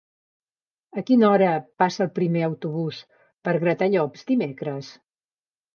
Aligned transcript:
A 1.01 1.03
quina 1.09 1.27
hora 1.33 1.51
passa 1.83 2.01
el 2.07 2.11
primer 2.17 2.43
autobús 2.49 3.05
per 3.49 3.55
Gratallops 3.67 4.29
dimecres? 4.35 4.95